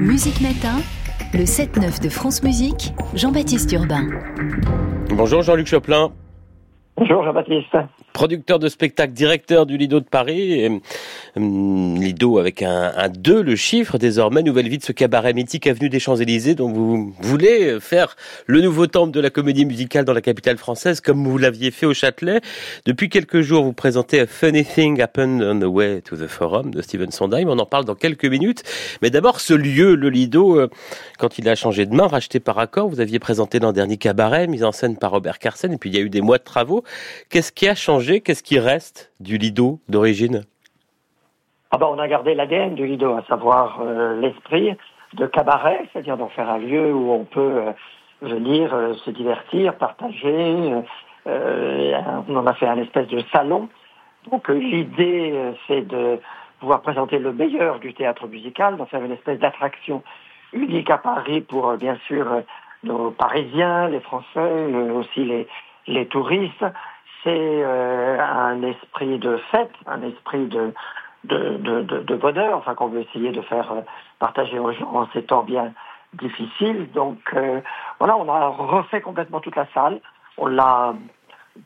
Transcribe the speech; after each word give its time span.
Musique 0.00 0.40
Matin, 0.40 0.78
le 1.32 1.44
7-9 1.44 2.02
de 2.02 2.08
France 2.08 2.42
Musique, 2.42 2.92
Jean-Baptiste 3.14 3.72
Urbain. 3.72 4.08
Bonjour 5.10 5.42
Jean-Luc 5.42 5.68
Choplin. 5.68 6.12
Bonjour 6.96 7.22
Jean-Baptiste 7.24 7.76
producteur 8.16 8.58
de 8.58 8.70
spectacle, 8.70 9.12
directeur 9.12 9.66
du 9.66 9.76
Lido 9.76 10.00
de 10.00 10.06
Paris. 10.06 10.66
Hum, 11.36 12.00
Lido 12.00 12.38
avec 12.38 12.62
un 12.62 13.10
2, 13.10 13.42
le 13.42 13.56
chiffre 13.56 13.98
désormais, 13.98 14.42
nouvelle 14.42 14.70
vie 14.70 14.78
de 14.78 14.82
ce 14.82 14.92
cabaret 14.92 15.34
mythique 15.34 15.66
avenue 15.66 15.90
des 15.90 16.00
Champs-Élysées 16.00 16.54
dont 16.54 16.72
vous 16.72 17.14
voulez 17.20 17.76
faire 17.78 18.16
le 18.46 18.62
nouveau 18.62 18.86
temple 18.86 19.12
de 19.12 19.20
la 19.20 19.28
comédie 19.28 19.66
musicale 19.66 20.06
dans 20.06 20.14
la 20.14 20.22
capitale 20.22 20.56
française 20.56 21.02
comme 21.02 21.28
vous 21.28 21.36
l'aviez 21.36 21.70
fait 21.70 21.84
au 21.84 21.92
Châtelet. 21.92 22.40
Depuis 22.86 23.10
quelques 23.10 23.42
jours, 23.42 23.64
vous 23.64 23.74
présentez 23.74 24.20
A 24.20 24.26
Funny 24.26 24.64
Thing 24.64 24.98
Happened 25.02 25.42
on 25.42 25.60
the 25.60 25.70
Way 25.70 26.00
to 26.00 26.16
the 26.16 26.26
Forum 26.26 26.72
de 26.72 26.80
Steven 26.80 27.10
Sondheim. 27.10 27.50
On 27.50 27.58
en 27.58 27.66
parle 27.66 27.84
dans 27.84 27.94
quelques 27.94 28.24
minutes. 28.24 28.62
Mais 29.02 29.10
d'abord, 29.10 29.40
ce 29.40 29.52
lieu, 29.52 29.94
le 29.94 30.08
Lido, 30.08 30.58
euh, 30.58 30.70
quand 31.18 31.36
il 31.36 31.46
a 31.50 31.54
changé 31.54 31.84
de 31.84 31.94
main, 31.94 32.06
racheté 32.06 32.40
par 32.40 32.58
accord, 32.58 32.88
vous 32.88 33.00
aviez 33.00 33.18
présenté 33.18 33.58
l'an 33.58 33.72
dernier 33.72 33.98
cabaret, 33.98 34.46
mis 34.46 34.64
en 34.64 34.72
scène 34.72 34.96
par 34.96 35.10
Robert 35.10 35.38
Carsen, 35.38 35.70
et 35.70 35.76
puis 35.76 35.90
il 35.90 35.96
y 35.96 35.98
a 35.98 36.02
eu 36.02 36.08
des 36.08 36.22
mois 36.22 36.38
de 36.38 36.44
travaux. 36.44 36.82
Qu'est-ce 37.28 37.52
qui 37.52 37.68
a 37.68 37.74
changé 37.74 38.05
qu'est-ce 38.14 38.42
qui 38.42 38.58
reste 38.58 39.12
du 39.20 39.38
Lido 39.38 39.80
d'origine? 39.88 40.44
Ah 41.70 41.78
ben, 41.78 41.86
On 41.90 41.98
a 41.98 42.08
gardé 42.08 42.34
l'ADN 42.34 42.74
du 42.74 42.86
Lido, 42.86 43.14
à 43.14 43.22
savoir 43.24 43.80
euh, 43.80 44.20
l'esprit 44.20 44.76
de 45.14 45.26
cabaret, 45.26 45.88
c'est-à-dire 45.92 46.16
d'en 46.16 46.28
faire 46.28 46.48
un 46.48 46.58
lieu 46.58 46.94
où 46.94 47.10
on 47.12 47.24
peut 47.24 47.40
euh, 47.40 47.72
venir 48.22 48.72
euh, 48.72 48.94
se 49.04 49.10
divertir, 49.10 49.74
partager. 49.74 50.82
on 51.26 52.36
en 52.36 52.46
a 52.46 52.54
fait 52.54 52.66
un 52.66 52.78
espèce 52.78 53.08
de 53.08 53.22
salon. 53.32 53.68
Donc 54.30 54.48
l'idée, 54.48 55.52
c'est 55.66 55.86
de 55.86 56.20
pouvoir 56.60 56.82
présenter 56.82 57.18
le 57.18 57.32
meilleur 57.32 57.78
du 57.78 57.94
théâtre 57.94 58.26
musical, 58.26 58.76
d'en 58.76 58.86
faire 58.86 59.04
une 59.04 59.12
espèce 59.12 59.38
d'attraction 59.38 60.02
unique 60.52 60.90
à 60.90 60.98
Paris 60.98 61.40
pour, 61.40 61.76
bien 61.76 61.96
sûr, 62.06 62.42
nos 62.82 63.10
Parisiens, 63.10 63.88
les 63.88 64.00
Français, 64.00 64.64
aussi 64.94 65.24
les, 65.24 65.46
les 65.86 66.06
touristes 66.06 66.64
c'est 67.22 67.30
euh, 67.30 68.18
un 68.20 68.62
esprit 68.62 69.18
de 69.18 69.36
fête, 69.50 69.72
un 69.86 70.02
esprit 70.02 70.46
de, 70.46 70.72
de, 71.24 72.16
bonheur, 72.16 72.58
enfin 72.58 72.74
qu'on 72.74 72.88
veut 72.88 73.00
essayer 73.00 73.32
de 73.32 73.42
faire 73.42 73.72
euh, 73.72 73.80
partager 74.18 74.58
aux 74.58 74.72
gens 74.72 74.90
en 74.94 75.08
ces 75.12 75.22
temps 75.22 75.42
bien 75.42 75.72
difficiles. 76.14 76.88
Donc 76.92 77.18
euh, 77.34 77.60
voilà, 77.98 78.16
on 78.16 78.28
a 78.28 78.48
refait 78.48 79.00
complètement 79.00 79.40
toute 79.40 79.56
la 79.56 79.66
salle, 79.74 80.00
on 80.38 80.46
l'a 80.46 80.94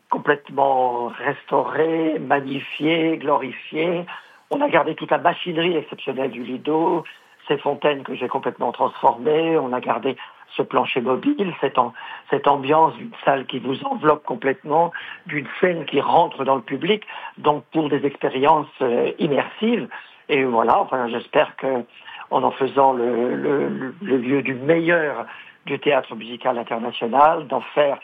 complètement 0.09 1.09
restauré, 1.09 2.19
magnifié, 2.19 3.19
glorifié. 3.19 4.07
On 4.51 4.61
a 4.61 4.69
gardé 4.69 4.95
toute 4.95 5.11
la 5.11 5.19
machinerie 5.19 5.77
exceptionnelle 5.77 6.31
du 6.31 6.43
Lido, 6.43 7.05
ces 7.51 7.59
fontaines 7.59 8.05
que 8.05 8.15
j'ai 8.15 8.29
complètement 8.29 8.71
transformées. 8.71 9.59
On 9.59 9.73
a 9.73 9.81
gardé 9.81 10.17
ce 10.57 10.63
plancher 10.63 11.01
mobile, 11.01 11.53
cette, 11.61 12.49
ambiance 12.49 12.95
d'une 12.95 13.13
salle 13.25 13.47
qui 13.47 13.59
vous 13.59 13.85
enveloppe 13.85 14.25
complètement, 14.25 14.93
d'une 15.27 15.47
scène 15.61 15.85
qui 15.85 16.01
rentre 16.01 16.45
dans 16.45 16.57
le 16.57 16.63
public, 16.63 17.05
donc 17.39 17.65
pour 17.73 17.89
des 17.89 18.05
expériences 18.07 18.67
euh, 18.83 19.13
immersives. 19.19 19.89
Et 20.29 20.45
voilà, 20.45 20.81
enfin, 20.81 21.09
j'espère 21.09 21.57
que 21.57 21.85
en 22.31 22.49
faisant 22.53 22.93
le, 22.93 23.93
lieu 24.01 24.43
du 24.43 24.55
meilleur 24.55 25.27
du 25.67 25.79
théâtre 25.81 26.15
musical 26.15 26.57
international, 26.59 27.49
d'en 27.49 27.61
faire 27.61 27.99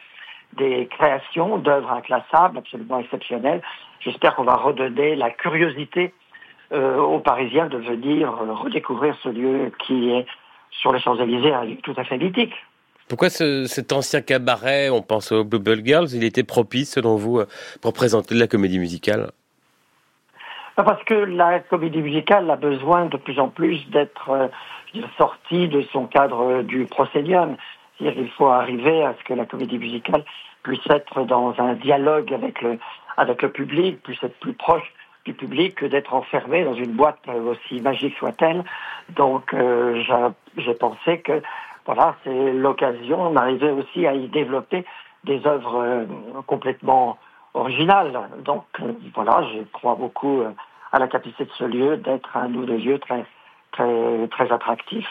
des 0.54 0.88
créations 0.88 1.58
d'œuvres 1.58 1.92
inclassables, 1.92 2.58
absolument 2.58 2.98
exceptionnelles. 2.98 3.62
J'espère 4.00 4.34
qu'on 4.34 4.44
va 4.44 4.56
redonner 4.56 5.14
la 5.14 5.30
curiosité 5.30 6.12
aux 6.72 7.20
Parisiens 7.20 7.66
de 7.66 7.78
venir 7.78 8.28
euh, 8.28 8.52
redécouvrir 8.52 9.16
ce 9.22 9.28
lieu 9.28 9.72
qui 9.86 10.10
est 10.10 10.26
sur 10.70 10.92
les 10.92 11.00
Champs-Élysées 11.00 11.52
un 11.52 11.64
lieu 11.64 11.76
tout 11.82 11.94
à 11.96 12.04
fait 12.04 12.18
mythique. 12.18 12.54
Pourquoi 13.08 13.30
cet 13.30 13.92
ancien 13.92 14.20
cabaret, 14.20 14.90
on 14.90 15.00
pense 15.00 15.30
aux 15.30 15.44
Bubble 15.44 15.84
Girls, 15.84 16.08
il 16.12 16.24
était 16.24 16.42
propice 16.42 16.94
selon 16.94 17.16
vous 17.16 17.38
euh, 17.38 17.46
pour 17.80 17.92
présenter 17.92 18.34
de 18.34 18.40
la 18.40 18.48
comédie 18.48 18.80
musicale? 18.80 19.30
Bah, 20.76 20.82
Parce 20.82 21.02
que 21.04 21.14
la 21.14 21.60
comédie 21.60 22.02
musicale 22.02 22.50
a 22.50 22.56
besoin 22.56 23.06
de 23.06 23.16
plus 23.16 23.38
en 23.38 23.48
plus 23.48 23.88
d'être 23.90 24.50
sortie 25.16 25.68
de 25.68 25.82
son 25.92 26.06
cadre 26.06 26.62
du 26.62 26.86
procédium. 26.86 27.56
C'est-à-dire 27.98 28.22
qu'il 28.22 28.30
faut 28.32 28.48
arriver 28.48 29.04
à 29.04 29.14
ce 29.18 29.24
que 29.24 29.34
la 29.34 29.46
comédie 29.46 29.78
musicale 29.78 30.24
puisse 30.62 30.86
être 30.90 31.24
dans 31.24 31.54
un 31.58 31.74
dialogue 31.74 32.32
avec 32.32 32.60
le, 32.60 32.78
avec 33.16 33.42
le 33.42 33.50
public, 33.50 34.02
puisse 34.02 34.22
être 34.22 34.38
plus 34.40 34.52
proche 34.52 34.92
du 35.26 35.34
public 35.34 35.74
que 35.74 35.86
d'être 35.86 36.14
enfermé 36.14 36.64
dans 36.64 36.74
une 36.74 36.92
boîte 36.92 37.18
euh, 37.28 37.52
aussi 37.52 37.80
magique 37.80 38.14
soit-elle. 38.18 38.64
Donc 39.16 39.52
euh, 39.52 40.00
j'ai 40.56 40.74
pensé 40.74 41.18
que 41.20 41.42
voilà, 41.84 42.16
c'est 42.24 42.52
l'occasion 42.52 43.32
d'arriver 43.32 43.70
aussi 43.70 44.06
à 44.06 44.14
y 44.14 44.28
développer 44.28 44.84
des 45.24 45.44
œuvres 45.46 45.82
euh, 45.82 46.04
complètement 46.46 47.18
originales. 47.54 48.28
Donc 48.44 48.64
voilà, 49.14 49.44
je 49.52 49.62
crois 49.72 49.96
beaucoup 49.96 50.42
à 50.92 50.98
la 50.98 51.08
capacité 51.08 51.44
de 51.44 51.50
ce 51.58 51.64
lieu 51.64 51.96
d'être 51.96 52.36
un 52.36 52.48
lieu 52.48 52.98
très 52.98 53.24
très 53.72 54.28
très 54.28 54.52
attractif. 54.52 55.06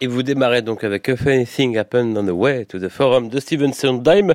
Et 0.00 0.08
vous 0.08 0.22
démarrez 0.22 0.60
donc 0.60 0.84
avec 0.84 1.08
If 1.08 1.26
Anything 1.26 1.78
Happened 1.78 2.18
on 2.18 2.26
the 2.26 2.30
Way 2.30 2.66
to 2.66 2.78
the 2.78 2.88
Forum 2.88 3.28
de 3.28 3.40
Steven 3.40 3.72
Sondheim, 3.72 4.34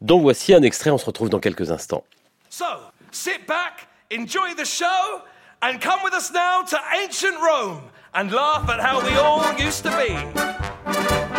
dont 0.00 0.20
voici 0.20 0.54
un 0.54 0.62
extrait. 0.62 0.90
On 0.90 0.98
se 0.98 1.06
retrouve 1.06 1.30
dans 1.30 1.40
quelques 1.40 1.72
instants. 1.72 2.04
So, 2.48 2.64
sit 3.10 3.46
back 3.46 3.89
enjoy 4.10 4.54
the 4.54 4.64
show, 4.64 5.22
and 5.62 5.80
come 5.80 6.02
with 6.02 6.14
us 6.14 6.30
now 6.32 6.62
to 6.62 6.78
ancient 6.94 7.36
Rome 7.40 7.82
and 8.14 8.32
laugh 8.32 8.68
at 8.68 8.80
how 8.80 9.00
we 9.02 9.14
all 9.16 9.56
used 9.58 9.84
to 9.84 9.90
be. 9.96 11.29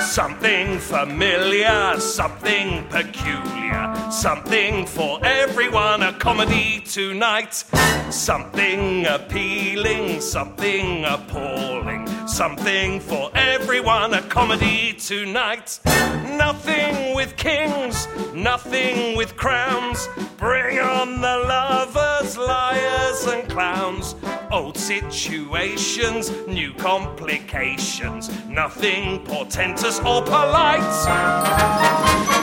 Something 0.00 0.78
familiar, 0.78 1.98
something 1.98 2.84
peculiar, 2.88 3.94
something 4.10 4.86
for 4.86 5.18
everyone, 5.24 6.02
a 6.02 6.12
comedy 6.12 6.80
tonight. 6.80 7.64
Something 8.10 9.06
appealing, 9.06 10.20
something 10.20 11.04
appalling, 11.04 12.06
something 12.26 13.00
for 13.00 13.30
everyone, 13.34 14.14
a 14.14 14.22
comedy 14.22 14.94
tonight. 14.94 15.78
Nothing 15.84 17.14
with 17.14 17.36
kings, 17.36 18.08
nothing 18.32 19.16
with 19.16 19.36
crowns. 19.36 20.08
Bring 20.38 20.78
on 20.78 21.20
the 21.20 21.44
lovers, 21.46 22.38
liars, 22.38 23.26
and 23.26 23.48
clowns. 23.50 24.14
Old 24.50 24.78
situations, 24.78 26.30
new 26.46 26.72
complications, 26.72 28.30
nothing 28.46 29.22
portentous 29.26 29.98
or 30.00 30.22
polite. 30.22 30.80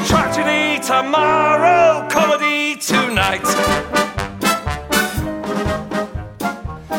Tragedy 0.06 0.80
tomorrow, 0.86 2.08
comedy 2.12 2.76
tonight. 2.76 3.42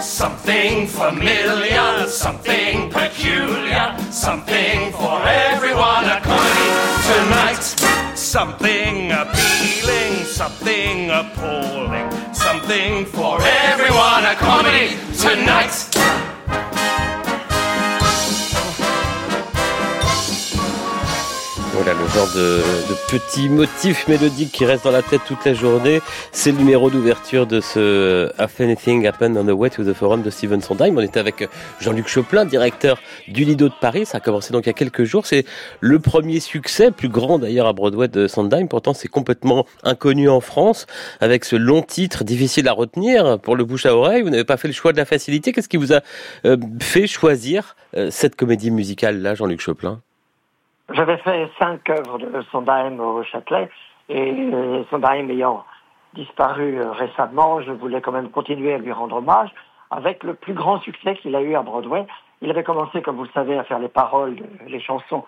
Something 0.03 0.89
familiar, 0.89 2.09
something 2.09 2.91
peculiar, 2.91 3.97
something 4.11 4.91
for 4.93 5.23
everyone, 5.23 6.05
a 6.07 6.21
comedy 6.21 6.71
tonight. 7.07 7.63
Something 8.17 9.13
appealing, 9.13 10.25
something 10.25 11.11
appalling, 11.11 12.11
something 12.35 13.05
for 13.07 13.37
everyone, 13.41 13.56
a 14.27 14.35
comedy 14.35 14.97
tonight. 15.17 15.96
Le 21.99 22.09
genre 22.09 22.29
de, 22.35 22.59
de 22.89 22.95
petit 23.09 23.49
motif 23.49 24.09
mélodique 24.09 24.53
qui 24.53 24.65
reste 24.65 24.85
dans 24.85 24.91
la 24.91 25.03
tête 25.03 25.21
toute 25.27 25.45
la 25.45 25.55
journée. 25.55 26.01
C'est 26.33 26.53
le 26.53 26.59
numéro 26.59 26.91
d'ouverture 26.91 27.47
de 27.47 27.61
ce 27.61 28.31
If 28.39 28.61
Anything 28.61 29.07
Happened 29.07 29.37
on 29.37 29.45
the 29.45 29.57
Way 29.57 29.71
to 29.71 29.85
the 29.85 29.95
Forum 29.95 30.23
de 30.23 30.31
Steven 30.31 30.61
Sondheim. 30.61 30.97
On 30.97 31.01
était 31.01 31.21
avec 31.21 31.49
Jean-Luc 31.81 32.09
Choplin, 32.09 32.45
directeur 32.45 32.99
du 33.29 33.45
Lido 33.45 33.69
de 33.69 33.75
Paris. 33.81 34.07
Ça 34.07 34.19
a 34.19 34.21
commencé 34.21 34.53
donc 34.53 34.67
il 34.67 34.69
y 34.69 34.71
a 34.71 34.75
quelques 34.75 35.05
jours. 35.05 35.27
C'est 35.27 35.45
le 35.81 35.99
premier 35.99 36.41
succès, 36.41 36.91
plus 36.91 37.09
grand 37.09 37.39
d'ailleurs 37.39 37.67
à 37.67 37.73
Broadway 37.73 38.09
de 38.09 38.27
Sondheim. 38.27 38.69
Pourtant, 38.69 38.95
c'est 38.95 39.09
complètement 39.09 39.67
inconnu 39.83 40.29
en 40.29 40.41
France 40.41 40.87
avec 41.21 41.45
ce 41.45 41.57
long 41.57 41.83
titre 41.83 42.25
difficile 42.25 42.69
à 42.69 42.73
retenir 42.73 43.39
pour 43.39 43.57
le 43.57 43.65
bouche 43.65 43.87
à 43.87 43.97
oreille. 43.97 44.23
Vous 44.23 44.31
n'avez 44.31 44.45
pas 44.45 44.57
fait 44.57 44.69
le 44.69 44.75
choix 44.75 44.93
de 44.93 44.99
la 44.99 45.05
facilité. 45.05 45.53
Qu'est-ce 45.53 45.69
qui 45.69 45.77
vous 45.77 45.93
a 45.93 46.01
euh, 46.45 46.57
fait 46.81 47.07
choisir 47.07 47.77
euh, 47.97 48.09
cette 48.11 48.37
comédie 48.37 48.71
musicale 48.71 49.23
là, 49.23 49.35
Jean-Luc 49.35 49.61
Choplin 49.61 50.03
j'avais 50.93 51.17
fait 51.19 51.51
cinq 51.59 51.89
œuvres 51.91 52.19
de 52.19 52.43
Sondheim 52.53 53.01
au 53.01 53.23
Châtelet 53.25 53.69
et 54.09 54.51
Sondheim 54.91 55.31
ayant 55.31 55.65
disparu 56.17 56.81
euh, 56.81 56.91
récemment, 56.93 57.61
je 57.61 57.73
voulais 57.73 58.01
quand 58.01 58.13
même 58.13 58.31
continuer 58.31 58.75
à 58.75 58.79
lui 58.79 58.93
rendre 58.93 59.17
hommage 59.17 59.51
avec 59.91 60.25
le 60.25 60.35
plus 60.35 60.55
grand 60.55 60.81
succès 60.81 61.15
qu'il 61.17 61.37
a 61.37 61.43
eu 61.43 61.55
à 61.55 61.63
Broadway. 61.63 62.07
Il 62.43 62.51
avait 62.51 62.65
commencé, 62.65 63.03
comme 63.03 63.17
vous 63.17 63.25
le 63.25 63.31
savez, 63.33 63.57
à 63.57 63.65
faire 63.65 63.79
les 63.79 63.89
paroles, 63.89 64.37
les 64.67 64.81
chansons 64.81 65.25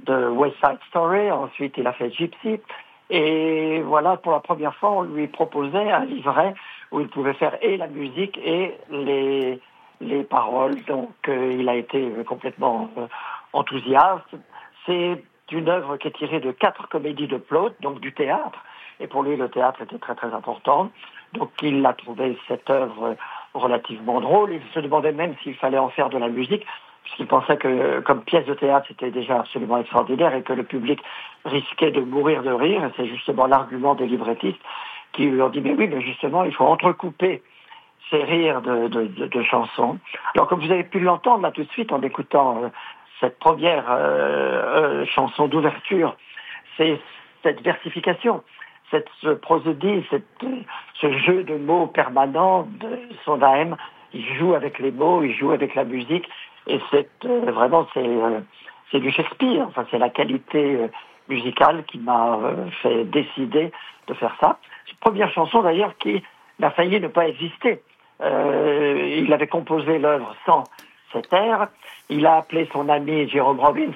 de 0.00 0.28
West 0.28 0.56
Side 0.64 0.78
Story. 0.88 1.30
Ensuite, 1.30 1.74
il 1.76 1.86
a 1.86 1.92
fait 1.92 2.10
Gypsy. 2.10 2.60
Et 3.08 3.80
voilà, 3.82 4.16
pour 4.16 4.32
la 4.32 4.40
première 4.40 4.74
fois, 4.76 4.90
on 4.90 5.02
lui 5.02 5.26
proposait 5.28 5.90
un 5.90 6.04
livret 6.04 6.54
où 6.90 7.00
il 7.00 7.08
pouvait 7.08 7.34
faire 7.34 7.56
et 7.62 7.76
la 7.76 7.86
musique 7.86 8.38
et 8.38 8.76
les, 8.90 9.60
les 10.00 10.22
paroles. 10.24 10.82
Donc 10.86 11.10
il 11.28 11.68
a 11.68 11.74
été 11.76 12.10
complètement 12.26 12.90
enthousiaste. 13.52 14.34
C'est 14.86 15.22
une 15.52 15.68
œuvre 15.68 15.96
qui 15.96 16.08
est 16.08 16.16
tirée 16.16 16.40
de 16.40 16.52
quatre 16.52 16.88
comédies 16.88 17.26
de 17.26 17.36
Plaute, 17.36 17.74
donc 17.80 18.00
du 18.00 18.12
théâtre. 18.12 18.64
Et 19.00 19.06
pour 19.06 19.22
lui, 19.22 19.36
le 19.36 19.48
théâtre 19.48 19.82
était 19.82 19.98
très 19.98 20.14
très 20.14 20.32
important. 20.32 20.90
Donc 21.32 21.50
il 21.62 21.84
a 21.84 21.92
trouvé 21.92 22.38
cette 22.48 22.68
œuvre 22.70 23.16
relativement 23.54 24.20
drôle. 24.20 24.52
Il 24.52 24.62
se 24.74 24.80
demandait 24.80 25.12
même 25.12 25.34
s'il 25.42 25.54
fallait 25.54 25.78
en 25.78 25.88
faire 25.88 26.10
de 26.10 26.18
la 26.18 26.28
musique, 26.28 26.66
puisqu'il 27.04 27.26
pensait 27.26 27.56
que 27.56 28.00
comme 28.00 28.22
pièce 28.22 28.46
de 28.46 28.54
théâtre, 28.54 28.86
c'était 28.88 29.10
déjà 29.10 29.40
absolument 29.40 29.78
extraordinaire 29.78 30.34
et 30.34 30.42
que 30.42 30.52
le 30.52 30.64
public 30.64 31.00
risquait 31.44 31.90
de 31.90 32.00
mourir 32.00 32.42
de 32.42 32.52
rire. 32.52 32.84
Et 32.84 32.90
c'est 32.96 33.06
justement 33.06 33.46
l'argument 33.46 33.94
des 33.94 34.06
librettistes 34.06 34.60
qui 35.12 35.26
lui 35.26 35.40
ont 35.42 35.48
dit, 35.48 35.60
mais 35.60 35.72
oui, 35.72 35.88
mais 35.88 36.00
justement, 36.02 36.44
il 36.44 36.54
faut 36.54 36.66
entrecouper 36.66 37.42
ces 38.10 38.22
rires 38.22 38.60
de, 38.60 39.42
chansons. 39.42 39.98
Alors 40.34 40.48
comme 40.48 40.60
vous 40.60 40.72
avez 40.72 40.84
pu 40.84 41.00
l'entendre 41.00 41.42
là 41.42 41.52
tout 41.52 41.62
de 41.62 41.70
suite 41.70 41.92
en 41.92 42.02
écoutant 42.02 42.64
euh, 42.64 42.68
cette 43.20 43.38
première 43.38 43.84
euh, 43.90 45.02
euh, 45.02 45.06
chanson 45.06 45.46
d'ouverture, 45.46 46.16
c'est 46.76 46.98
cette 47.42 47.62
versification 47.62 48.42
cette 48.90 49.08
prosodie, 49.40 50.04
cette, 50.10 50.26
ce 51.00 51.12
jeu 51.18 51.44
de 51.44 51.56
mots 51.56 51.86
permanent 51.86 52.66
de 52.80 52.98
Sondheim. 53.24 53.76
Il 54.12 54.24
joue 54.34 54.54
avec 54.54 54.78
les 54.78 54.90
mots, 54.90 55.22
il 55.22 55.32
joue 55.34 55.52
avec 55.52 55.74
la 55.74 55.84
musique, 55.84 56.28
et 56.66 56.80
c'est 56.90 57.08
euh, 57.24 57.50
vraiment 57.52 57.86
c'est 57.94 58.04
euh, 58.04 58.40
du 58.98 59.10
Shakespeare. 59.10 59.64
Enfin, 59.68 59.86
c'est 59.90 59.98
la 59.98 60.10
qualité 60.10 60.76
euh, 60.76 60.88
musicale 61.28 61.84
qui 61.84 61.98
m'a 61.98 62.38
fait 62.82 63.04
décider 63.04 63.70
de 64.08 64.14
faire 64.14 64.34
ça. 64.40 64.58
Une 64.90 64.98
première 64.98 65.32
chanson 65.32 65.62
d'ailleurs 65.62 65.96
qui 65.98 66.22
n'a 66.58 66.70
failli 66.70 66.98
ne 67.00 67.06
pas 67.06 67.28
exister. 67.28 67.82
il 68.20 69.32
avait 69.32 69.46
composé 69.46 69.98
l'œuvre 69.98 70.34
sans 70.44 70.64
cet 71.12 71.32
air. 71.32 71.68
Il 72.10 72.26
a 72.26 72.36
appelé 72.36 72.68
son 72.72 72.88
ami 72.88 73.28
Jérôme 73.28 73.60
Robbins 73.60 73.94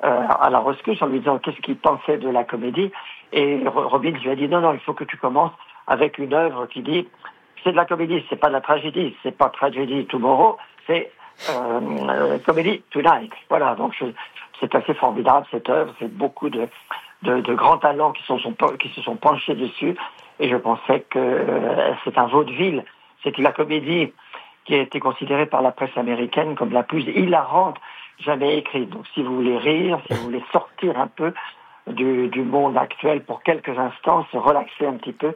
à 0.00 0.48
la 0.48 0.60
rescousse 0.60 1.02
en 1.02 1.06
lui 1.06 1.18
disant 1.18 1.38
qu'est-ce 1.38 1.60
qu'il 1.60 1.76
pensait 1.76 2.18
de 2.18 2.28
la 2.28 2.44
comédie. 2.44 2.92
Et 3.32 3.60
Robbins 3.66 4.12
lui 4.12 4.30
a 4.30 4.36
dit 4.36 4.48
non, 4.48 4.60
non, 4.60 4.72
il 4.72 4.80
faut 4.80 4.94
que 4.94 5.04
tu 5.04 5.16
commences 5.16 5.52
avec 5.88 6.18
une 6.18 6.34
œuvre 6.34 6.66
qui 6.66 6.82
dit 6.82 7.08
c'est 7.64 7.72
de 7.72 7.76
la 7.76 7.84
comédie, 7.84 8.24
c'est 8.28 8.36
pas 8.36 8.48
de 8.48 8.52
la 8.52 8.60
tragédie, 8.60 9.16
c'est 9.22 9.36
pas 9.36 9.48
tragédie 9.48 10.06
tomorrow, 10.06 10.56
c'est 10.86 11.10
euh, 11.50 11.80
euh 12.08 12.38
comédie 12.38 12.82
tonight. 12.90 13.32
Voilà, 13.48 13.74
donc 13.74 13.94
c'est 14.60 14.74
assez 14.74 14.94
formidable 14.94 15.46
cette 15.50 15.68
œuvre, 15.68 15.92
c'est 15.98 16.12
beaucoup 16.12 16.50
de, 16.50 16.68
de, 17.22 17.40
de, 17.40 17.54
grands 17.54 17.78
talents 17.78 18.12
qui, 18.12 18.22
se 18.24 18.38
sont 19.02 19.16
penchés 19.16 19.54
dessus, 19.54 19.96
et 20.40 20.48
je 20.48 20.56
pensais 20.56 21.00
que 21.10 21.18
euh, 21.18 21.92
c'est 22.04 22.16
un 22.18 22.26
vaudeville, 22.26 22.84
c'est 23.22 23.36
la 23.38 23.52
comédie 23.52 24.12
qui 24.68 24.74
a 24.74 24.82
été 24.82 25.00
considérée 25.00 25.46
par 25.46 25.62
la 25.62 25.72
presse 25.72 25.96
américaine 25.96 26.54
comme 26.54 26.72
la 26.72 26.82
plus 26.82 27.02
hilarante 27.02 27.76
jamais 28.24 28.58
écrite. 28.58 28.90
Donc 28.90 29.06
si 29.14 29.22
vous 29.22 29.34
voulez 29.34 29.56
rire, 29.56 29.98
si 30.06 30.14
vous 30.14 30.24
voulez 30.24 30.44
sortir 30.52 31.00
un 31.00 31.06
peu 31.06 31.32
du, 31.86 32.42
monde 32.42 32.76
actuel 32.76 33.24
pour 33.24 33.42
quelques 33.42 33.76
instants, 33.78 34.26
se 34.30 34.36
relaxer 34.36 34.86
un 34.86 34.94
petit 34.94 35.12
peu. 35.12 35.32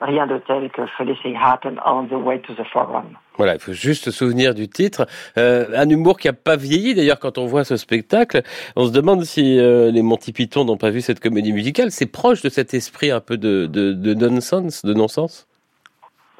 Rien 0.00 0.26
de 0.26 0.38
tel 0.38 0.70
que 0.70 0.86
Felicity 0.96 1.36
Happen 1.38 1.78
on 1.84 2.04
the 2.04 2.12
way 2.12 2.40
to 2.40 2.54
the 2.54 2.64
forum. 2.72 3.18
Voilà, 3.36 3.56
il 3.56 3.60
faut 3.60 3.74
juste 3.74 4.04
se 4.04 4.10
souvenir 4.10 4.54
du 4.54 4.66
titre. 4.66 5.06
Euh, 5.36 5.66
un 5.76 5.90
humour 5.90 6.18
qui 6.18 6.26
n'a 6.26 6.32
pas 6.32 6.56
vieilli 6.56 6.94
d'ailleurs 6.94 7.18
quand 7.18 7.36
on 7.36 7.44
voit 7.44 7.64
ce 7.64 7.76
spectacle. 7.76 8.40
On 8.76 8.86
se 8.86 8.92
demande 8.92 9.24
si 9.24 9.58
euh, 9.58 9.90
les 9.90 10.00
Monty 10.00 10.32
Python 10.32 10.64
n'ont 10.64 10.78
pas 10.78 10.88
vu 10.88 11.02
cette 11.02 11.20
comédie 11.20 11.52
musicale. 11.52 11.90
C'est 11.90 12.10
proche 12.10 12.40
de 12.40 12.48
cet 12.48 12.72
esprit 12.72 13.10
un 13.10 13.20
peu 13.20 13.36
de, 13.36 13.66
de, 13.66 13.92
de 13.92 14.28
nonsense, 14.28 14.86
de 14.86 14.94
non-sens? 14.94 15.49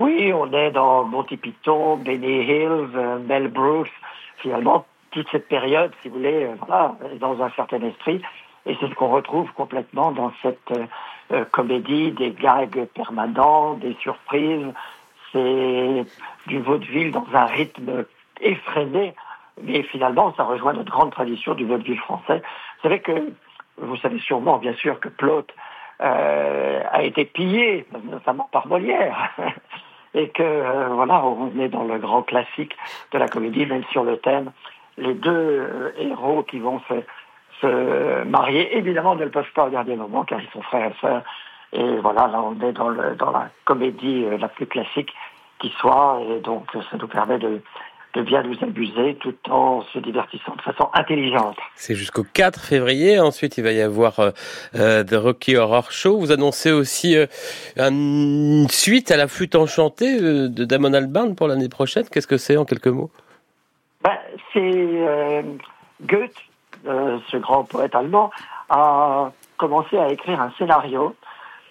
Oui, 0.00 0.32
on 0.32 0.50
est 0.55 0.70
dans 0.70 1.05
Monty 1.05 1.37
Python, 1.37 1.99
Benny 1.99 2.41
Hill, 2.43 2.88
euh, 2.94 3.19
Mel 3.19 3.49
Brooks. 3.49 3.93
Finalement, 4.38 4.87
toute 5.11 5.29
cette 5.31 5.47
période, 5.47 5.93
si 6.00 6.08
vous 6.08 6.17
voulez, 6.17 6.44
euh, 6.44 6.55
voilà, 6.67 6.97
dans 7.20 7.43
un 7.43 7.50
certain 7.50 7.82
esprit. 7.82 8.23
Et 8.64 8.75
c'est 8.81 8.88
ce 8.88 8.94
qu'on 8.94 9.11
retrouve 9.11 9.52
complètement 9.52 10.11
dans 10.12 10.32
cette 10.41 10.73
euh, 11.32 11.44
comédie, 11.50 12.12
des 12.12 12.31
gags 12.31 12.87
permanents, 12.94 13.75
des 13.75 13.94
surprises. 14.00 14.73
C'est 15.32 16.06
du 16.46 16.61
vaudeville 16.61 17.12
dans 17.12 17.26
un 17.35 17.44
rythme 17.44 18.06
effréné, 18.41 19.14
mais 19.62 19.82
finalement, 19.82 20.32
ça 20.35 20.44
rejoint 20.44 20.73
notre 20.73 20.91
grande 20.91 21.12
tradition 21.12 21.55
du 21.55 21.67
vaudeville 21.67 21.99
français. 21.99 22.38
Vous 22.38 22.82
savez 22.85 23.00
que, 23.00 23.32
vous 23.76 23.96
savez 23.99 24.19
sûrement, 24.19 24.56
bien 24.56 24.73
sûr, 24.75 24.99
que 24.99 25.11
Plaute 25.11 25.55
euh, 26.00 26.82
a 26.91 27.03
été 27.03 27.26
pillé, 27.26 27.87
notamment 28.05 28.49
par 28.50 28.67
Molière. 28.67 29.31
et 30.14 30.28
que, 30.30 30.88
voilà, 30.92 31.24
on 31.24 31.58
est 31.58 31.68
dans 31.68 31.84
le 31.84 31.98
grand 31.98 32.22
classique 32.22 32.76
de 33.12 33.18
la 33.18 33.28
comédie, 33.28 33.66
même 33.66 33.84
sur 33.92 34.04
le 34.04 34.16
thème. 34.18 34.50
Les 34.98 35.14
deux 35.14 35.94
héros 35.98 36.42
qui 36.42 36.58
vont 36.58 36.80
se 36.88 36.94
se 37.60 38.24
marier. 38.24 38.76
Évidemment, 38.76 39.14
ne 39.14 39.24
le 39.24 39.30
peuvent 39.30 39.52
pas 39.54 39.64
regarder 39.64 39.92
le 39.92 39.98
moment 39.98 40.24
car 40.24 40.40
ils 40.40 40.48
sont 40.50 40.62
frères 40.62 40.90
et 40.90 40.94
sœurs. 41.00 41.22
Et 41.72 41.96
voilà, 41.98 42.26
là, 42.26 42.42
on 42.42 42.60
est 42.66 42.72
dans, 42.72 42.88
le, 42.88 43.14
dans 43.14 43.30
la 43.30 43.48
comédie 43.64 44.24
euh, 44.24 44.38
la 44.38 44.48
plus 44.48 44.66
classique 44.66 45.14
qui 45.60 45.68
soit. 45.78 46.20
Et 46.28 46.40
donc, 46.40 46.66
ça 46.72 46.96
nous 46.98 47.06
permet 47.06 47.38
de, 47.38 47.60
de 48.14 48.22
bien 48.22 48.42
nous 48.42 48.56
abuser 48.62 49.16
tout 49.20 49.36
en 49.48 49.82
se 49.92 49.98
divertissant 49.98 50.54
de 50.56 50.62
façon 50.62 50.88
intelligente. 50.94 51.56
C'est 51.76 51.94
jusqu'au 51.94 52.24
4 52.24 52.60
février. 52.60 53.20
Ensuite, 53.20 53.56
il 53.58 53.64
va 53.64 53.72
y 53.72 53.80
avoir 53.80 54.18
euh, 54.18 54.30
euh 54.74 55.04
The 55.04 55.14
Rocky 55.14 55.56
Horror 55.56 55.92
Show. 55.92 56.18
Vous 56.18 56.32
annoncez 56.32 56.72
aussi 56.72 57.16
euh, 57.16 57.26
une 57.76 58.68
suite 58.68 59.10
à 59.10 59.16
la 59.16 59.28
flûte 59.28 59.54
enchantée 59.54 60.18
euh, 60.20 60.48
de 60.48 60.64
Damon 60.64 60.92
Albarn 60.92 61.36
pour 61.36 61.46
l'année 61.46 61.68
prochaine. 61.68 62.04
Qu'est-ce 62.10 62.26
que 62.26 62.38
c'est 62.38 62.56
en 62.56 62.64
quelques 62.64 62.88
mots? 62.88 63.10
Ben, 64.02 64.18
C'est 64.52 65.44
Goethe 66.02 66.36
ce 66.84 67.36
grand 67.36 67.64
poète 67.64 67.94
allemand, 67.94 68.30
a 68.70 69.32
commencé 69.58 69.98
à 69.98 70.10
écrire 70.10 70.40
un 70.40 70.50
scénario 70.56 71.14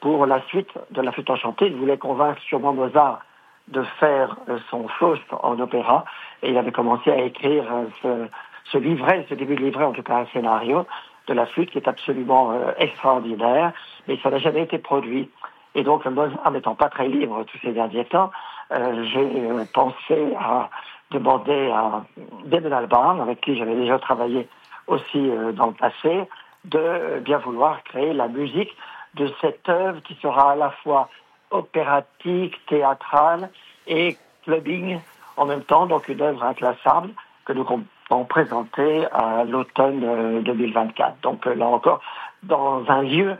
pour 0.01 0.27
la 0.27 0.41
suite 0.47 0.69
de 0.91 1.01
la 1.01 1.12
flûte 1.12 1.31
enchantée. 1.31 1.65
Il 1.65 1.75
voulait 1.75 1.97
convaincre 1.97 2.39
sûrement 2.44 2.74
Mozart 2.74 3.21
de 3.69 3.83
faire 4.00 4.36
son 4.69 4.88
Faust 4.88 5.24
en 5.31 5.59
opéra 5.59 6.06
et 6.41 6.50
il 6.50 6.57
avait 6.57 6.71
commencé 6.71 7.12
à 7.12 7.21
écrire 7.21 7.65
euh, 8.06 8.27
ce, 8.71 8.77
livret, 8.77 9.25
ce 9.30 9.36
début 9.36 9.56
de 9.56 9.63
livret, 9.63 9.86
en 9.86 9.91
tout 9.91 10.03
cas 10.03 10.18
un 10.18 10.25
scénario 10.27 10.86
de 11.27 11.33
la 11.33 11.45
flûte 11.45 11.71
qui 11.71 11.77
est 11.77 11.88
absolument 11.88 12.53
extraordinaire, 12.80 13.71
mais 14.07 14.18
ça 14.24 14.31
n'a 14.31 14.39
jamais 14.39 14.63
été 14.63 14.80
produit. 14.80 15.30
Et 15.75 15.83
donc 15.83 16.06
Mozart 16.06 16.50
n'étant 16.51 16.74
pas 16.74 16.89
très 16.89 17.07
libre 17.07 17.44
tous 17.44 17.59
ces 17.59 17.71
derniers 17.71 18.06
temps, 18.06 18.31
j'ai 18.71 19.65
pensé 19.71 20.33
à 20.39 20.69
demander 21.12 21.72
à 21.72 22.03
Damon 22.46 22.72
Albarn, 22.72 23.22
avec 23.22 23.41
qui 23.41 23.58
j'avais 23.58 23.75
déjà 23.75 24.00
travaillé 24.00 24.48
aussi 24.88 25.29
euh, 25.29 25.51
dans 25.51 25.67
le 25.67 25.74
passé, 25.74 26.27
de 26.65 27.19
bien 27.19 27.38
vouloir 27.38 27.84
créer 27.84 28.13
la 28.13 28.27
musique 28.27 28.75
de 29.15 29.31
cette 29.41 29.67
œuvre 29.69 30.01
qui 30.01 30.15
sera 30.22 30.51
à 30.51 30.55
la 30.55 30.72
fois 30.84 31.10
opératique, 31.51 32.53
théâtrale 32.67 33.50
et 33.88 34.17
clubbing 34.43 35.00
en 35.39 35.46
même 35.46 35.63
temps, 35.63 35.86
donc 35.86 36.08
une 36.10 36.22
œuvre 36.22 36.43
inclassable 36.43 37.10
que 37.46 37.53
nous 37.53 37.65
allons 38.12 38.25
présenter 38.25 39.05
à 39.12 39.46
l'automne 39.46 40.43
2024. 40.43 41.08
Euh, 41.10 41.13
donc 41.24 41.48
euh, 41.48 41.55
là 41.55 41.65
encore, 41.65 42.01
dans 42.43 42.84
un 42.89 43.01
lieu 43.01 43.36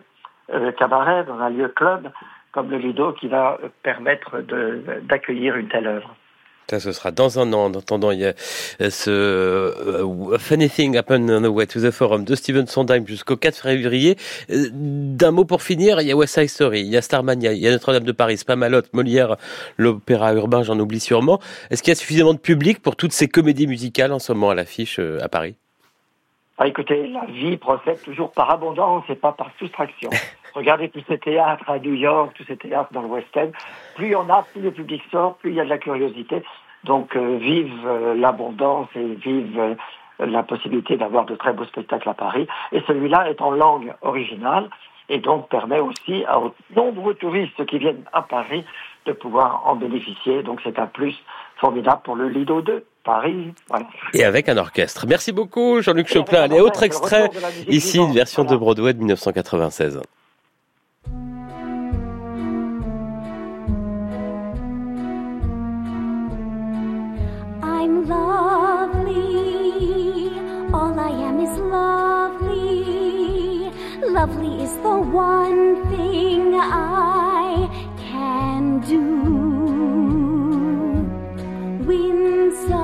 cabaret, 0.77 1.25
dans 1.25 1.39
un 1.39 1.50
lieu 1.50 1.68
club 1.68 2.12
comme 2.51 2.72
le 2.72 2.77
Lido 2.77 3.13
qui 3.13 3.27
va 3.27 3.60
permettre 3.84 4.39
d'accueillir 5.03 5.56
une 5.56 5.68
telle 5.68 5.86
œuvre. 5.86 6.15
Ça, 6.70 6.80
ce 6.80 6.92
sera 6.92 7.10
dans 7.10 7.40
un 7.40 7.52
an. 7.54 7.66
En 7.66 7.74
attendant, 7.74 8.12
il 8.12 8.20
y 8.20 8.26
a 8.26 8.34
euh, 8.80 8.92
ce 8.92 9.10
euh, 9.10 10.38
Funny 10.38 10.70
Thing 10.70 10.96
Happened 10.98 11.28
on 11.32 11.42
the 11.42 11.52
Way 11.52 11.66
to 11.66 11.82
the 11.82 11.90
Forum 11.90 12.26
de 12.26 12.36
Steven 12.36 12.68
Sondheim 12.68 13.08
jusqu'au 13.08 13.38
4 13.38 13.64
février. 13.64 14.18
Euh, 14.52 14.68
d'un 14.72 15.32
mot 15.32 15.46
pour 15.46 15.64
finir, 15.64 16.00
il 16.00 16.08
y 16.08 16.12
a 16.12 16.16
West 16.16 16.36
Side 16.36 16.48
Story, 16.48 16.82
il 16.82 16.90
y 16.90 16.98
a 16.98 17.02
Starmania, 17.02 17.54
il 17.54 17.60
y 17.60 17.68
a 17.68 17.72
Notre-Dame 17.72 18.04
de 18.04 18.12
Paris, 18.12 18.38
Spamalot, 18.38 18.84
Molière, 18.94 19.38
l'opéra 19.78 20.32
urbain, 20.36 20.62
j'en 20.62 20.78
oublie 20.78 21.00
sûrement. 21.00 21.40
Est-ce 21.72 21.82
qu'il 21.82 21.90
y 21.90 21.94
a 21.94 21.96
suffisamment 21.96 22.36
de 22.36 22.40
public 22.40 22.84
pour 22.84 22.96
toutes 22.96 23.14
ces 23.14 23.28
comédies 23.28 23.66
musicales 23.66 24.12
en 24.12 24.20
ce 24.20 24.32
moment 24.32 24.52
à 24.52 24.56
l'affiche 24.56 25.00
à 25.00 25.28
Paris? 25.28 25.56
Ah, 26.60 26.68
écoutez, 26.68 27.08
la 27.08 27.26
vie 27.26 27.58
procède 27.58 28.00
toujours 28.04 28.32
par 28.32 28.52
abondance 28.52 29.06
et 29.10 29.16
pas 29.16 29.32
par 29.32 29.50
soustraction. 29.58 30.12
Regardez 30.53 30.89
tous 30.89 31.03
ces 31.08 31.18
théâtres 31.18 31.70
à 31.70 31.79
New 31.79 31.94
York, 31.94 32.34
tous 32.36 32.46
ces 32.46 32.58
théâtres 32.58 32.91
dans 32.94 33.01
le 33.01 33.08
West 33.08 33.36
End. 33.36 33.50
Plus 33.96 34.08
il 34.08 34.12
y 34.12 34.15
en 34.15 34.29
a, 34.29 34.44
plus 34.44 34.62
le 34.62 34.72
public 34.72 35.01
sort, 35.12 35.36
plus 35.36 35.51
il 35.51 35.56
y 35.56 35.62
a 35.62 35.65
de 35.65 35.70
la 35.70 35.77
curiosité. 35.77 36.44
Donc 36.84 37.15
euh, 37.15 37.38
vive 37.38 37.74
euh, 37.86 38.15
l'abondance 38.15 38.88
et 38.96 39.15
vive 39.15 39.60
euh, 39.60 39.75
la 40.20 40.44
possibilité 40.44 40.98
d'avoir 40.98 41.25
de 41.25 41.36
très 41.36 41.53
beaux 41.53 41.65
spectacles 41.65 42.10
à 42.10 42.13
Paris. 42.13 42.48
Et 42.72 42.82
celui-là 42.88 43.29
est 43.29 43.41
en 43.41 43.51
langue 43.51 43.94
originale 44.01 44.70
et 45.10 45.20
donc 45.20 45.50
permet 45.50 45.79
aussi 45.79 46.24
à 46.25 46.39
nombreux 46.75 47.15
touristes 47.15 47.65
qui 47.65 47.79
viennent 47.79 48.03
à 48.13 48.22
Paris 48.22 48.63
de 49.06 49.12
pouvoir 49.12 49.63
en 49.65 49.75
bénéficier. 49.75 50.44
Donc 50.44 50.62
c'est 50.63 50.79
un 50.79 50.88
plus 50.88 51.15
formidable 51.58 52.01
pour 52.03 52.15
le 52.15 52.29
Lido 52.29 52.62
2. 52.62 52.86
Paris. 53.03 53.53
Voilà. 53.70 53.88
Et 54.13 54.24
avec 54.24 54.50
un 54.50 54.58
orchestre. 54.58 55.06
Merci 55.08 55.32
beaucoup 55.32 55.82
Jean-Luc 55.82 56.08
Choplin. 56.08 56.44
Allez, 56.44 56.60
autre 56.60 56.84
extrait, 56.84 57.29
ici 57.68 57.98
une 57.98 58.12
version 58.12 58.44
de 58.44 58.56
Broadway 58.56 58.94
de 58.94 59.00
1996. 59.00 60.01
Is 71.50 71.58
lovely. 71.60 72.91
Lovely 74.08 74.63
is 74.63 74.75
the 74.77 74.98
one 75.00 75.88
thing 75.89 76.53
I 76.56 77.70
can 77.98 78.82
do. 78.82 79.03
Winsome, 81.86 82.77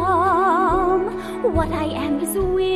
what 1.53 1.72
I 1.72 1.86
am 1.86 2.19
is 2.19 2.36
winsome. 2.38 2.75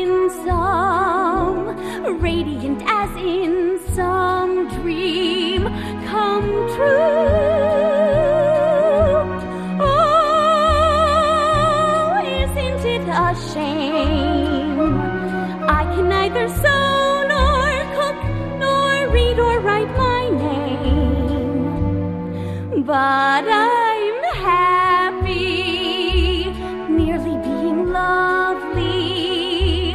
But 22.90 23.46
I'm 23.48 24.24
happy 24.34 26.50
merely 26.90 27.38
being 27.48 27.90
lovely, 27.94 29.94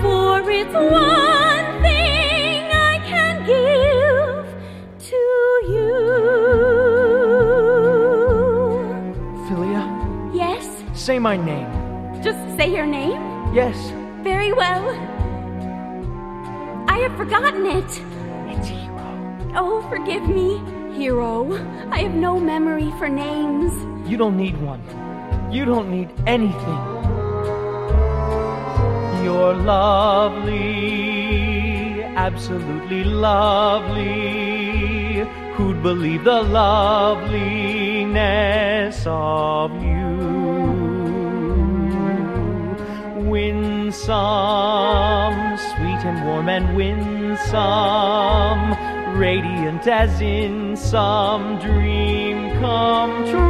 for 0.00 0.50
it's 0.50 0.74
one 0.74 1.68
thing 1.86 2.64
I 2.90 2.94
can 3.06 3.46
give 3.46 4.44
to 5.08 5.20
you. 5.72 5.94
Philia, 9.46 9.84
Yes, 10.34 10.66
say 10.94 11.20
my 11.20 11.36
name. 11.36 11.68
just 12.24 12.40
say 12.56 12.66
your 12.74 12.86
name. 12.86 13.22
Yes, 13.54 13.76
Very 14.24 14.52
well. 14.52 14.84
I 16.88 16.98
have 17.04 17.16
forgotten 17.16 17.66
it. 17.66 17.90
it's 18.52 18.66
Hero. 18.68 19.06
Oh, 19.54 19.80
forgive 19.88 20.24
me, 20.28 20.60
hero. 21.02 21.34
I 21.90 21.98
have 22.04 22.14
no 22.14 22.38
memory 22.38 22.90
for 22.98 23.08
names. 23.08 23.72
You 24.08 24.16
don't 24.16 24.36
need 24.36 24.56
one. 24.62 24.80
You 25.50 25.64
don't 25.64 25.90
need 25.90 26.10
anything. 26.28 26.82
You're 29.24 29.54
lovely, 29.54 30.62
absolutely 32.28 33.02
lovely. 33.02 34.12
Who'd 35.54 35.82
believe 35.82 36.22
the 36.22 36.42
loveliness 36.42 37.42
of 39.06 39.72
you? 39.82 40.12
Winsome, 43.32 44.06
sweet 45.70 46.02
and 46.10 46.18
warm 46.26 46.48
and 46.48 46.76
winsome, 46.76 48.62
radiant 49.14 49.86
as 49.86 50.20
in 50.20 50.76
some 50.76 51.58
dream 51.58 52.50
come 52.60 53.24
true. 53.24 53.40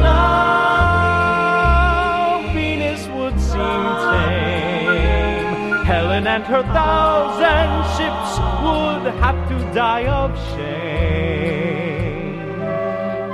Now 0.00 2.42
Venus 2.54 3.06
would 3.08 3.38
seem 3.40 3.84
tame. 4.08 5.84
Helen 5.84 6.26
and 6.26 6.44
her 6.44 6.62
thousand 6.62 7.84
ships 7.96 8.38
would 8.62 9.12
have 9.22 9.48
to 9.48 9.56
die 9.74 10.06
of 10.06 10.36
shame. 10.54 12.38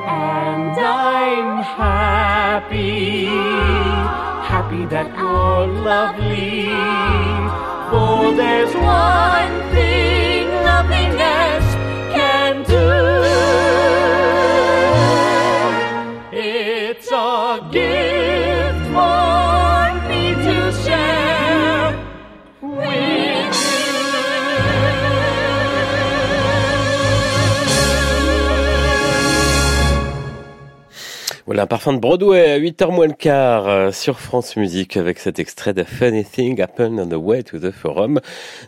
And 0.08 0.78
I'm 0.78 1.62
happy, 1.62 3.26
happy 4.46 4.84
that 4.86 5.08
you're 5.18 5.66
lovely. 5.66 6.66
For 7.90 8.32
there's 8.34 8.74
one 8.74 9.70
thing 9.72 10.15
Parfum 31.64 31.94
de 31.94 31.98
Broadway 31.98 32.52
à 32.52 32.58
8h 32.58 32.92
moins 32.92 33.06
le 33.06 33.14
quart 33.14 33.66
euh, 33.66 33.90
sur 33.90 34.20
France 34.20 34.56
Musique 34.56 34.98
avec 34.98 35.18
cet 35.18 35.38
extrait 35.38 35.72
de 35.72 35.84
Funny 35.84 36.22
Thing 36.22 36.60
Happened 36.60 37.00
on 37.00 37.08
the 37.08 37.18
Way 37.18 37.44
to 37.44 37.58
the 37.58 37.70
Forum 37.70 38.20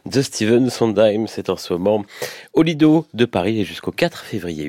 de 0.06 0.22
Steven 0.22 0.70
Sondheim. 0.70 1.26
C'est 1.26 1.50
en 1.50 1.56
ce 1.56 1.74
moment 1.74 2.06
au 2.54 2.62
Lido 2.62 3.04
de 3.12 3.26
Paris 3.26 3.60
et 3.60 3.64
jusqu'au 3.64 3.90
4 3.90 4.24
février. 4.24 4.66